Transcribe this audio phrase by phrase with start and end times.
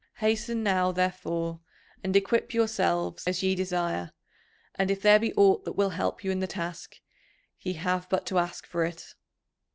[0.17, 1.59] Hasten now, therefore,
[2.03, 4.11] and equip yourselves as ye desire,
[4.73, 6.99] and if there be aught that will help you in the task,
[7.59, 9.13] ye have but to ask for it."